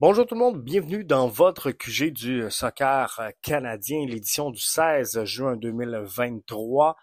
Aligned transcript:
Bonjour 0.00 0.26
tout 0.26 0.36
le 0.36 0.38
monde, 0.38 0.62
bienvenue 0.62 1.02
dans 1.02 1.26
votre 1.26 1.72
QG 1.72 2.12
du 2.12 2.48
soccer 2.50 3.32
canadien, 3.42 4.06
l'édition 4.06 4.52
du 4.52 4.60
16 4.60 5.24
juin 5.24 5.56
2023. 5.56 6.96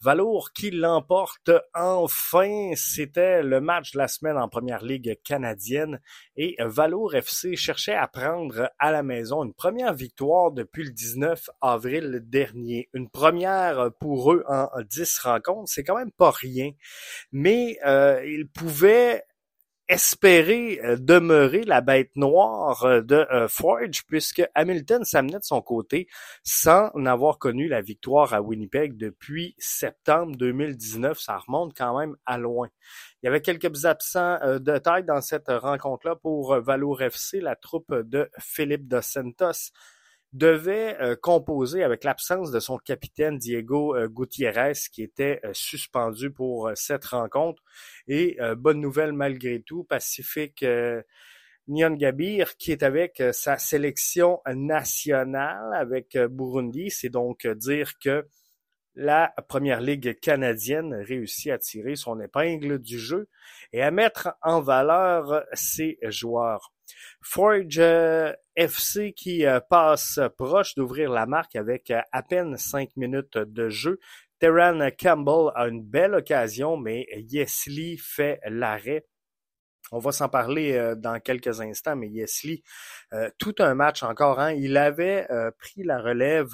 Valour 0.00 0.54
qui 0.54 0.70
l'emporte 0.70 1.50
enfin, 1.74 2.70
c'était 2.74 3.42
le 3.42 3.60
match 3.60 3.92
de 3.92 3.98
la 3.98 4.08
semaine 4.08 4.38
en 4.38 4.48
première 4.48 4.82
ligue 4.82 5.18
canadienne 5.22 6.00
et 6.36 6.56
Valour 6.58 7.14
FC 7.14 7.54
cherchait 7.54 7.92
à 7.92 8.08
prendre 8.08 8.70
à 8.78 8.92
la 8.92 9.02
maison 9.02 9.44
une 9.44 9.52
première 9.52 9.92
victoire 9.92 10.50
depuis 10.50 10.84
le 10.84 10.90
19 10.92 11.50
avril 11.60 12.22
dernier. 12.24 12.88
Une 12.94 13.10
première 13.10 13.90
pour 14.00 14.32
eux 14.32 14.42
en 14.48 14.70
10 14.88 15.18
rencontres, 15.18 15.70
c'est 15.70 15.84
quand 15.84 15.98
même 15.98 16.12
pas 16.12 16.30
rien, 16.30 16.70
mais 17.30 17.78
euh, 17.84 18.24
ils 18.24 18.48
pouvaient 18.48 19.22
espérer 19.88 20.80
euh, 20.84 20.96
demeurer 20.96 21.62
la 21.64 21.80
bête 21.80 22.14
noire 22.14 22.84
euh, 22.84 23.00
de 23.00 23.26
euh, 23.32 23.48
Forge 23.48 24.04
puisque 24.06 24.42
Hamilton 24.54 25.04
s'amenait 25.04 25.38
de 25.38 25.44
son 25.44 25.62
côté 25.62 26.08
sans 26.42 26.90
n'avoir 26.94 27.38
connu 27.38 27.68
la 27.68 27.80
victoire 27.80 28.34
à 28.34 28.42
Winnipeg 28.42 28.96
depuis 28.96 29.54
septembre 29.58 30.36
2019. 30.36 31.18
Ça 31.18 31.38
remonte 31.38 31.74
quand 31.76 31.98
même 31.98 32.16
à 32.26 32.36
loin. 32.36 32.68
Il 33.22 33.26
y 33.26 33.28
avait 33.28 33.40
quelques 33.40 33.86
absents 33.86 34.38
de 34.60 34.78
taille 34.78 35.04
dans 35.04 35.20
cette 35.20 35.48
rencontre-là 35.48 36.16
pour 36.16 36.54
Valour 36.60 37.02
FC, 37.02 37.40
la 37.40 37.56
troupe 37.56 37.92
de 37.92 38.30
Philippe 38.38 38.86
Dos 38.86 39.02
Santos 39.02 39.72
devait 40.32 40.96
euh, 41.00 41.16
composer 41.16 41.82
avec 41.82 42.04
l'absence 42.04 42.50
de 42.50 42.60
son 42.60 42.76
capitaine 42.78 43.38
Diego 43.38 43.96
euh, 43.96 44.08
Gutiérrez 44.08 44.72
qui 44.92 45.02
était 45.02 45.40
euh, 45.44 45.50
suspendu 45.54 46.30
pour 46.30 46.70
cette 46.74 47.06
rencontre. 47.06 47.62
Et 48.06 48.38
bonne 48.56 48.80
nouvelle 48.80 49.12
malgré 49.12 49.60
tout, 49.60 49.84
Pacifique 49.84 50.64
Nyon 51.66 51.94
Gabir 51.96 52.56
qui 52.56 52.72
est 52.72 52.82
avec 52.82 53.22
sa 53.32 53.58
sélection 53.58 54.40
nationale 54.46 55.74
avec 55.74 56.16
Burundi. 56.16 56.90
C'est 56.90 57.10
donc 57.10 57.46
dire 57.46 57.92
que 57.98 58.26
la 58.98 59.32
première 59.48 59.80
ligue 59.80 60.18
canadienne 60.18 60.92
réussit 60.92 61.52
à 61.52 61.58
tirer 61.58 61.94
son 61.94 62.20
épingle 62.20 62.80
du 62.80 62.98
jeu 62.98 63.28
et 63.72 63.80
à 63.80 63.92
mettre 63.92 64.36
en 64.42 64.60
valeur 64.60 65.44
ses 65.52 66.00
joueurs. 66.02 66.72
Forge 67.22 67.78
euh, 67.78 68.32
FC 68.56 69.12
qui 69.12 69.46
euh, 69.46 69.60
passe 69.60 70.18
proche 70.36 70.74
d'ouvrir 70.74 71.12
la 71.12 71.26
marque 71.26 71.54
avec 71.54 71.92
euh, 71.92 72.00
à 72.10 72.24
peine 72.24 72.56
cinq 72.56 72.96
minutes 72.96 73.38
de 73.38 73.68
jeu. 73.68 74.00
Terran 74.40 74.88
Campbell 74.98 75.52
a 75.54 75.68
une 75.68 75.84
belle 75.84 76.16
occasion, 76.16 76.76
mais 76.76 77.06
Yesley 77.12 77.96
fait 78.00 78.40
l'arrêt. 78.46 79.06
On 79.92 80.00
va 80.00 80.10
s'en 80.10 80.28
parler 80.28 80.94
dans 80.96 81.18
quelques 81.18 81.60
instants, 81.60 81.96
mais 81.96 82.08
Yesley, 82.08 82.62
tout 83.38 83.54
un 83.58 83.74
match 83.74 84.02
encore. 84.02 84.38
Hein, 84.38 84.52
il 84.52 84.76
avait 84.76 85.26
pris 85.58 85.82
la 85.82 86.00
relève 86.00 86.50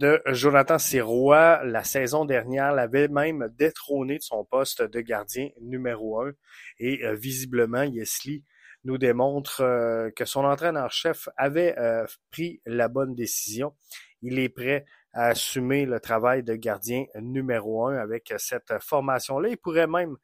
de 0.00 0.22
Jonathan 0.28 0.78
Sirois 0.78 1.62
la 1.62 1.84
saison 1.84 2.24
dernière, 2.24 2.72
l'avait 2.72 3.08
même 3.08 3.52
détrôné 3.58 4.16
de 4.16 4.22
son 4.22 4.46
poste 4.46 4.82
de 4.82 5.00
gardien 5.02 5.50
numéro 5.60 6.22
un. 6.22 6.32
Et 6.78 7.02
visiblement, 7.12 7.82
Yesley 7.82 8.42
nous 8.84 8.96
démontre 8.96 9.60
euh, 9.60 10.10
que 10.16 10.24
son 10.24 10.46
entraîneur-chef 10.46 11.28
avait 11.36 11.78
euh, 11.78 12.06
pris 12.30 12.62
la 12.64 12.88
bonne 12.88 13.14
décision. 13.14 13.74
Il 14.22 14.38
est 14.38 14.48
prêt 14.48 14.86
à 15.12 15.26
assumer 15.26 15.84
le 15.84 16.00
travail 16.00 16.42
de 16.42 16.54
gardien 16.54 17.04
numéro 17.16 17.86
un 17.86 17.96
avec 17.96 18.32
cette 18.38 18.72
formation-là. 18.80 19.50
Il 19.50 19.58
pourrait 19.58 19.86
même 19.86 20.16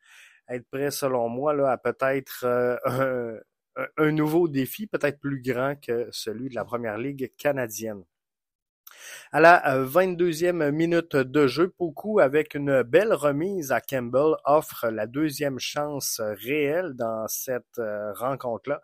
être 0.49 0.67
prêt, 0.71 0.91
selon 0.91 1.29
moi, 1.29 1.53
là, 1.53 1.73
à 1.73 1.77
peut-être 1.77 2.45
euh, 2.45 3.39
un 3.99 4.11
nouveau 4.11 4.49
défi, 4.49 4.87
peut-être 4.87 5.21
plus 5.21 5.43
grand 5.43 5.75
que 5.79 6.09
celui 6.13 6.49
de 6.49 6.55
la 6.55 6.65
Première 6.65 6.97
Ligue 6.97 7.31
canadienne. 7.37 8.05
À 9.33 9.41
la 9.41 9.85
22e 9.85 10.63
euh, 10.63 10.73
minute 10.73 11.17
de 11.17 11.47
jeu, 11.47 11.69
Poku, 11.69 12.21
avec 12.21 12.55
une 12.55 12.83
belle 12.83 13.13
remise 13.13 13.73
à 13.73 13.81
Campbell, 13.81 14.37
offre 14.45 14.89
la 14.89 15.07
deuxième 15.07 15.59
chance 15.59 16.21
réelle 16.21 16.95
dans 16.95 17.27
cette 17.29 17.79
euh, 17.79 18.13
rencontre-là. 18.15 18.81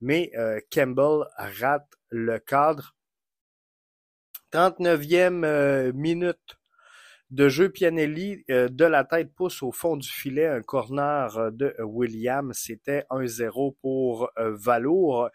Mais 0.00 0.30
euh, 0.36 0.60
Campbell 0.72 1.24
rate 1.36 1.88
le 2.10 2.38
cadre. 2.38 2.94
39e 4.52 5.92
minute 5.92 6.58
de 7.30 7.48
jeu, 7.48 7.70
Pianelli 7.70 8.44
de 8.48 8.84
la 8.84 9.04
tête 9.04 9.32
pousse 9.34 9.62
au 9.62 9.72
fond 9.72 9.96
du 9.96 10.08
filet 10.08 10.46
un 10.46 10.60
corner 10.60 11.50
de 11.52 11.74
William. 11.78 12.52
C'était 12.52 13.06
1-0 13.10 13.76
pour 13.80 14.30
Valour. 14.36 15.30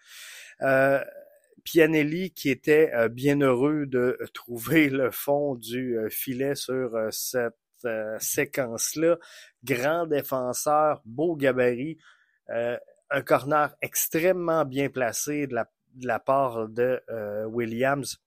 Pianelli 1.67 2.31
qui 2.31 2.49
était 2.49 2.93
euh, 2.93 3.09
bien 3.09 3.41
heureux 3.41 3.85
de 3.87 4.17
trouver 4.33 4.89
le 4.89 5.11
fond 5.11 5.55
du 5.55 5.97
euh, 5.97 6.07
filet 6.09 6.55
sur 6.55 6.95
euh, 6.95 7.09
cette 7.11 7.55
séquence-là. 8.19 9.17
Grand 9.63 10.07
défenseur, 10.07 10.99
beau 11.05 11.35
gabarit, 11.35 11.99
un 12.49 13.21
corner 13.23 13.75
extrêmement 13.83 14.65
bien 14.65 14.89
placé 14.89 15.45
de 15.45 15.53
la, 15.53 15.69
de 15.93 16.07
la 16.07 16.19
part 16.19 16.69
de 16.69 16.99
Williams. 17.45 18.19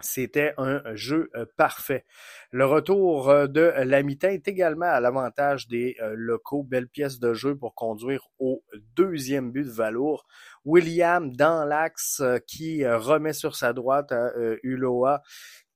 C'était 0.00 0.54
un 0.58 0.82
jeu 0.96 1.30
euh, 1.36 1.46
parfait. 1.56 2.04
Le 2.50 2.66
retour 2.66 3.30
euh, 3.30 3.46
de 3.46 3.72
la 3.76 4.02
mi-temps 4.02 4.28
est 4.28 4.48
également 4.48 4.86
à 4.86 4.98
l'avantage 4.98 5.68
des 5.68 5.96
euh, 6.00 6.14
locaux. 6.16 6.64
Belle 6.64 6.88
pièce 6.88 7.20
de 7.20 7.32
jeu 7.32 7.56
pour 7.56 7.76
conduire 7.76 8.26
au 8.40 8.64
deuxième 8.96 9.52
but 9.52 9.62
de 9.62 9.70
Valour. 9.70 10.26
William 10.64 11.30
dans 11.36 11.64
l'axe 11.64 12.22
qui 12.48 12.84
remet 12.86 13.32
sur 13.32 13.54
sa 13.54 13.72
droite 13.72 14.10
à 14.10 14.32
Uloa 14.62 15.22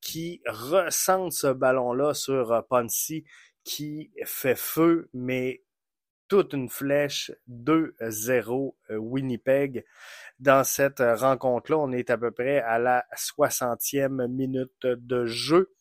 qui 0.01 0.41
ressent 0.45 1.29
ce 1.29 1.47
ballon-là 1.47 2.13
sur 2.13 2.65
Ponsi 2.69 3.23
qui 3.63 4.11
fait 4.25 4.57
feu, 4.57 5.09
mais 5.13 5.61
toute 6.29 6.53
une 6.53 6.69
flèche 6.69 7.31
2-0 7.49 8.75
Winnipeg 8.91 9.83
dans 10.39 10.63
cette 10.63 10.99
rencontre-là. 11.01 11.77
On 11.77 11.91
est 11.91 12.09
à 12.09 12.17
peu 12.17 12.31
près 12.31 12.59
à 12.59 12.79
la 12.79 13.05
60e 13.15 14.27
minute 14.27 14.85
de 14.85 15.25
jeu. 15.25 15.73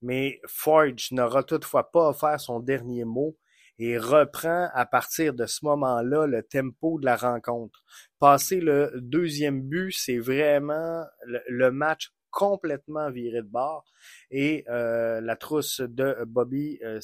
Mais 0.00 0.40
Forge 0.46 1.12
n'aura 1.12 1.44
toutefois 1.44 1.92
pas 1.92 2.08
offert 2.08 2.40
son 2.40 2.58
dernier 2.58 3.04
mot 3.04 3.36
et 3.78 3.98
reprend 3.98 4.68
à 4.74 4.86
partir 4.86 5.34
de 5.34 5.46
ce 5.46 5.64
moment-là 5.64 6.26
le 6.26 6.42
tempo 6.42 6.98
de 6.98 7.04
la 7.04 7.16
rencontre. 7.16 7.84
Passer 8.18 8.60
le 8.60 8.92
deuxième 8.96 9.62
but, 9.62 9.92
c'est 9.92 10.18
vraiment 10.18 11.04
le, 11.26 11.70
match 11.70 12.12
complètement 12.30 13.10
viré 13.10 13.42
de 13.42 13.48
bord 13.48 13.84
et 14.30 14.64
euh, 14.68 15.20
la 15.20 15.36
trousse 15.36 15.80
de 15.80 16.16
Bobby 16.26 16.78
euh, 16.82 17.00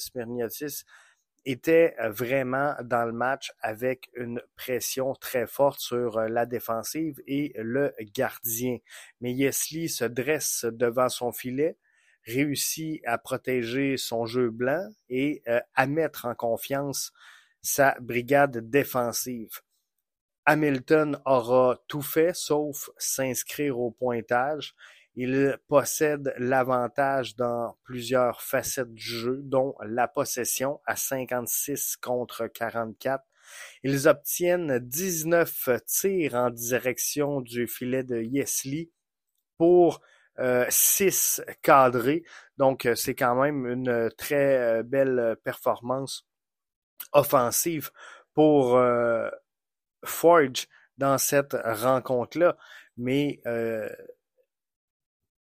était 1.45 1.95
euh, 1.99 2.09
vraiment 2.09 2.75
dans 2.83 3.05
le 3.05 3.11
match 3.11 3.51
avec 3.61 4.09
une 4.15 4.41
pression 4.55 5.13
très 5.15 5.47
forte 5.47 5.79
sur 5.79 6.17
euh, 6.17 6.27
la 6.27 6.45
défensive 6.45 7.21
et 7.27 7.53
le 7.57 7.93
gardien. 8.13 8.77
Mais 9.21 9.33
Yesley 9.33 9.87
se 9.87 10.05
dresse 10.05 10.65
devant 10.69 11.09
son 11.09 11.31
filet, 11.31 11.77
réussit 12.25 13.01
à 13.05 13.17
protéger 13.17 13.97
son 13.97 14.25
jeu 14.25 14.49
blanc 14.49 14.89
et 15.09 15.41
euh, 15.47 15.59
à 15.75 15.87
mettre 15.87 16.25
en 16.25 16.35
confiance 16.35 17.11
sa 17.61 17.95
brigade 17.99 18.69
défensive. 18.69 19.61
Hamilton 20.45 21.19
aura 21.25 21.77
tout 21.87 22.01
fait 22.01 22.35
sauf 22.35 22.89
s'inscrire 22.97 23.79
au 23.79 23.91
pointage 23.91 24.73
il 25.15 25.57
possède 25.67 26.33
l'avantage 26.37 27.35
dans 27.35 27.77
plusieurs 27.83 28.41
facettes 28.41 28.93
du 28.93 29.03
jeu, 29.03 29.39
dont 29.43 29.75
la 29.85 30.07
possession 30.07 30.79
à 30.85 30.95
56 30.95 31.97
contre 31.97 32.47
44. 32.47 33.23
Ils 33.83 34.07
obtiennent 34.07 34.79
19 34.79 35.69
tirs 35.85 36.35
en 36.35 36.49
direction 36.49 37.41
du 37.41 37.67
filet 37.67 38.03
de 38.03 38.21
Yesley 38.21 38.91
pour 39.57 40.01
6 40.69 41.41
euh, 41.47 41.53
cadrés. 41.61 42.23
Donc, 42.57 42.85
euh, 42.85 42.95
c'est 42.95 43.15
quand 43.15 43.35
même 43.35 43.65
une 43.65 44.09
très 44.17 44.57
euh, 44.57 44.83
belle 44.83 45.35
performance 45.43 46.27
offensive 47.11 47.91
pour 48.33 48.79
Forge 50.05 50.67
dans 50.97 51.17
cette 51.17 51.57
rencontre-là. 51.63 52.57
Mais 52.97 53.41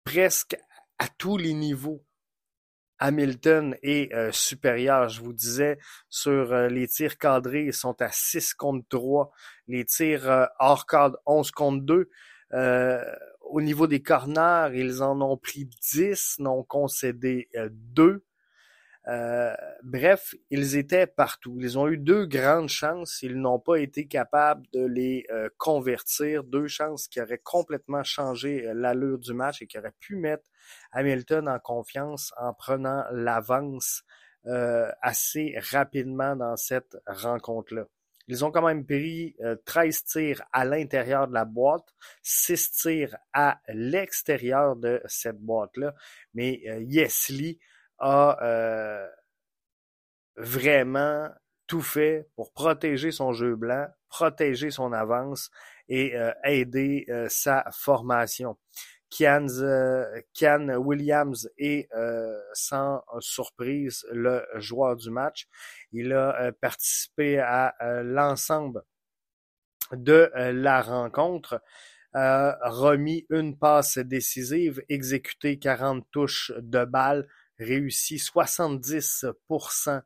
presque 0.07 0.56
à 1.00 1.09
tous 1.09 1.36
les 1.36 1.54
niveaux. 1.54 2.01
Hamilton 2.98 3.75
est 3.83 4.13
euh, 4.13 4.31
supérieur. 4.31 5.09
Je 5.09 5.21
vous 5.21 5.33
disais, 5.33 5.77
sur 6.07 6.54
euh, 6.54 6.69
les 6.69 6.88
tirs 6.88 7.18
cadrés, 7.18 7.65
ils 7.65 7.74
sont 7.74 8.01
à 8.01 8.09
6 8.09 8.54
contre 8.54 8.88
3. 8.88 9.31
Les 9.68 9.83
tirs 9.83 10.31
euh, 10.31 10.45
hors 10.59 10.86
cadre, 10.86 11.18
11 11.25 11.51
contre 11.51 11.83
2. 11.83 12.09
au 13.42 13.62
niveau 13.62 13.86
des 13.86 14.01
corners, 14.01 14.69
ils 14.74 15.04
en 15.04 15.19
ont 15.19 15.36
pris 15.36 15.65
10, 15.65 16.39
n'ont 16.39 16.63
concédé 16.63 17.50
2. 17.69 18.24
Euh, 19.07 19.56
bref, 19.83 20.36
ils 20.50 20.75
étaient 20.75 21.07
partout. 21.07 21.57
Ils 21.62 21.80
ont 21.80 21.88
eu 21.88 21.98
deux 21.98 22.25
grandes 22.25 22.69
chances. 22.69 23.21
Ils 23.21 23.39
n'ont 23.39 23.59
pas 23.59 23.77
été 23.77 24.07
capables 24.07 24.65
de 24.74 24.86
les 24.86 25.25
euh, 25.30 25.50
convertir. 25.57 26.44
Deux 26.44 26.68
chances 26.68 27.07
qui 27.07 27.21
auraient 27.21 27.42
complètement 27.42 28.04
changé 28.04 28.68
euh, 28.68 28.74
l'allure 28.74 29.18
du 29.18 29.33
match 29.33 29.62
et 29.62 29.68
qui 29.68 29.77
auraient 29.77 29.95
pu 30.00 30.18
mettre 30.18 30.44
Hamilton 30.92 31.48
en 31.48 31.59
confiance 31.59 32.33
en 32.38 32.54
prenant 32.54 33.04
l'avance 33.12 34.04
assez 35.01 35.56
rapidement 35.71 36.38
dans 36.38 36.56
cette 36.56 36.95
rencontre-là. 37.06 37.86
Ils 38.30 38.45
ont 38.45 38.51
quand 38.51 38.65
même 38.65 38.86
pris 38.86 39.36
13 39.65 40.06
tirs 40.06 40.42
à 40.54 40.63
l'intérieur 40.63 41.27
de 41.27 41.33
la 41.33 41.44
boîte, 41.44 41.94
6 42.24 42.71
tirs 42.71 43.18
à 43.33 43.59
l'extérieur 43.68 44.77
de 44.77 45.01
cette 45.06 45.39
boîte-là. 45.39 45.94
Mais 46.33 46.62
Yesli 46.80 47.59
a 47.99 48.38
euh, 48.44 49.07
vraiment 50.35 51.29
tout 51.67 51.81
fait 51.81 52.29
pour 52.35 52.53
protéger 52.53 53.11
son 53.11 53.33
jeu 53.33 53.55
blanc, 53.55 53.88
protéger 54.09 54.71
son 54.71 54.94
avance 54.94 55.49
et 55.89 56.15
euh, 56.15 56.31
aider 56.44 57.05
euh, 57.09 57.27
sa 57.29 57.65
formation. 57.71 58.57
Kian, 59.09 59.47
Williams 60.77 61.49
est 61.57 61.88
sans 62.51 63.01
surprise 63.21 64.05
le 64.11 64.45
joueur 64.55 64.97
du 64.97 65.09
match. 65.09 65.47
Il 65.94 66.11
a 66.11 66.51
participé 66.59 67.39
à 67.39 67.73
l'ensemble 68.03 68.83
de 69.94 70.29
la 70.35 70.81
rencontre. 70.81 71.61
remis 72.13 73.25
une 73.29 73.57
passe 73.57 73.97
décisive, 73.97 74.83
exécuté 74.89 75.57
40 75.57 76.05
touches 76.11 76.51
de 76.57 76.83
balles, 76.83 77.25
réussit 77.59 78.19
70% 78.21 80.01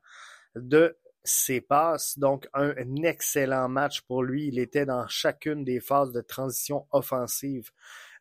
de 0.56 0.96
ses 1.24 1.60
passes, 1.60 2.18
donc 2.18 2.48
un 2.52 2.74
excellent 3.04 3.68
match 3.68 4.00
pour 4.02 4.22
lui. 4.22 4.48
Il 4.48 4.58
était 4.58 4.86
dans 4.86 5.06
chacune 5.06 5.64
des 5.64 5.80
phases 5.80 6.12
de 6.12 6.20
transition 6.20 6.86
offensive 6.90 7.70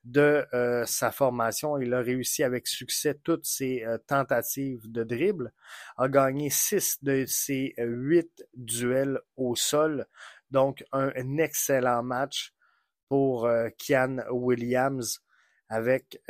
de 0.04 0.46
euh, 0.54 0.86
sa 0.86 1.12
formation. 1.12 1.78
Il 1.78 1.94
a 1.94 2.00
réussi 2.02 2.44
avec 2.44 2.68
succès 2.68 3.16
toutes 3.24 3.46
ses 3.46 3.84
euh, 3.84 3.98
tentatives 4.08 4.92
de 4.92 5.04
dribble, 5.04 5.52
a 5.98 6.08
gagné 6.08 6.50
six 6.50 7.04
de 7.04 7.26
ses 7.26 7.74
huit 7.78 8.44
duels 8.56 9.20
au 9.38 9.56
sol, 9.56 10.08
donc 10.50 10.84
un, 10.92 11.38
excellent 11.38 12.04
match 12.04 12.54
pour 13.10 13.46
euh, 13.46 13.70
Kian 13.78 14.18
Williams 14.32 15.22
avec 15.70 16.22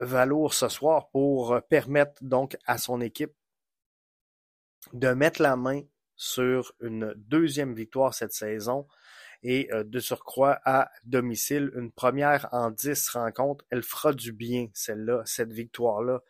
valoir 0.00 0.52
ce 0.52 0.68
soir 0.68 1.08
pour 1.10 1.60
permettre 1.68 2.22
donc 2.22 2.56
à 2.66 2.78
son 2.78 3.00
équipe 3.00 3.32
de 4.92 5.08
mettre 5.08 5.42
la 5.42 5.56
main 5.56 5.82
sur 6.16 6.72
une 6.80 7.14
deuxième 7.16 7.74
victoire 7.74 8.14
cette 8.14 8.32
saison 8.32 8.86
et 9.42 9.68
euh, 9.72 9.84
de 9.84 10.00
surcroît 10.00 10.60
à 10.64 10.90
domicile, 11.04 11.70
une 11.76 11.92
première 11.92 12.48
en 12.52 12.70
dix 12.70 13.08
rencontres. 13.08 13.64
Elle 13.70 13.82
fera 13.82 14.12
du 14.12 14.32
bien, 14.32 14.68
celle-là, 14.72 15.22
cette 15.26 15.52
victoire-là 15.52 16.22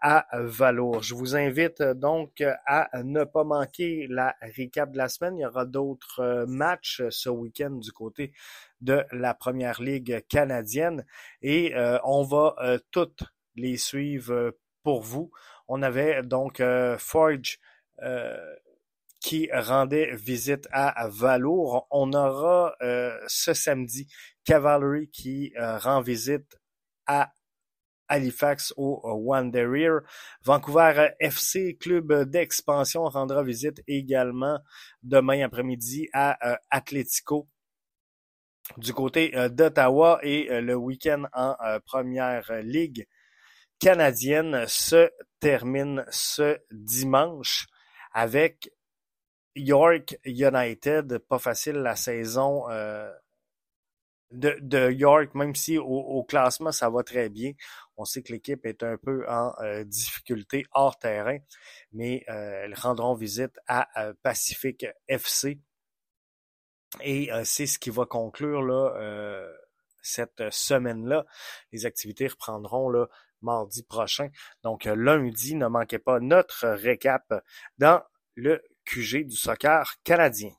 à 0.00 0.26
Valour. 0.32 1.02
Je 1.02 1.14
vous 1.14 1.36
invite 1.36 1.80
euh, 1.80 1.94
donc 1.94 2.42
à 2.66 2.88
ne 3.02 3.24
pas 3.24 3.44
manquer 3.44 4.06
la 4.08 4.34
récap 4.40 4.92
de 4.92 4.96
la 4.96 5.08
semaine. 5.08 5.36
Il 5.36 5.42
y 5.42 5.46
aura 5.46 5.66
d'autres 5.66 6.20
euh, 6.20 6.46
matchs 6.46 7.02
ce 7.10 7.28
week-end 7.28 7.70
du 7.70 7.92
côté 7.92 8.32
de 8.80 9.04
la 9.12 9.34
Première 9.34 9.82
Ligue 9.82 10.24
canadienne 10.28 11.04
et 11.42 11.74
euh, 11.76 11.98
on 12.04 12.22
va 12.22 12.56
toutes 12.90 13.24
les 13.56 13.76
suivre 13.76 14.56
pour 14.82 15.02
vous. 15.02 15.30
On 15.68 15.82
avait 15.82 16.22
donc 16.22 16.62
Forge 16.98 17.58
qui 19.20 19.50
rendait 19.52 20.14
visite 20.16 20.66
à 20.72 21.08
Valour. 21.08 21.86
On 21.90 22.12
aura 22.14 22.74
ce 23.26 23.52
samedi 23.52 24.08
Cavalry 24.44 25.10
qui 25.10 25.52
rend 25.58 26.00
visite 26.00 26.58
à 27.06 27.32
Halifax 28.10 28.74
au 28.76 29.00
Wanderer. 29.04 30.00
Vancouver 30.42 31.10
FC, 31.20 31.76
club 31.78 32.24
d'expansion, 32.24 33.04
rendra 33.04 33.42
visite 33.42 33.82
également 33.86 34.58
demain 35.02 35.44
après-midi 35.44 36.08
à 36.12 36.36
euh, 36.46 36.56
Atletico 36.70 37.48
du 38.76 38.92
côté 38.92 39.36
euh, 39.36 39.48
d'Ottawa 39.48 40.18
et 40.22 40.50
euh, 40.50 40.60
le 40.60 40.74
week-end 40.74 41.24
en 41.32 41.56
première 41.86 42.52
ligue 42.62 43.06
canadienne 43.78 44.64
se 44.66 45.10
termine 45.38 46.04
ce 46.10 46.58
dimanche 46.70 47.66
avec 48.12 48.70
York 49.54 50.18
United. 50.24 51.18
Pas 51.18 51.38
facile 51.38 51.76
la 51.76 51.96
saison 51.96 52.64
de, 54.30 54.90
York, 54.90 55.34
même 55.34 55.54
si 55.54 55.78
au, 55.78 56.24
classement 56.24 56.72
ça 56.72 56.90
va 56.90 57.02
très 57.02 57.28
bien. 57.28 57.52
On 57.96 58.04
sait 58.04 58.22
que 58.22 58.32
l'équipe 58.32 58.64
est 58.64 58.82
un 58.82 58.96
peu 58.96 59.28
en 59.28 59.52
euh, 59.60 59.84
difficulté 59.84 60.64
hors 60.72 60.98
terrain, 60.98 61.38
mais 61.92 62.24
euh, 62.28 62.62
elles 62.64 62.74
rendront 62.74 63.14
visite 63.14 63.58
à 63.66 63.88
euh, 64.00 64.14
Pacific 64.22 64.86
FC. 65.08 65.58
Et 67.02 67.30
c'est 67.44 67.66
ce 67.66 67.78
qui 67.78 67.90
va 67.90 68.04
conclure 68.04 68.62
là, 68.62 69.46
cette 70.02 70.50
semaine-là. 70.50 71.24
Les 71.70 71.86
activités 71.86 72.26
reprendront 72.26 72.90
là, 72.90 73.06
mardi 73.42 73.84
prochain. 73.84 74.28
Donc 74.64 74.86
lundi, 74.86 75.54
ne 75.54 75.68
manquez 75.68 76.00
pas 76.00 76.18
notre 76.18 76.66
récap 76.66 77.32
dans 77.78 78.02
le 78.34 78.60
QG 78.86 79.24
du 79.24 79.36
soccer 79.36 79.94
canadien. 80.02 80.50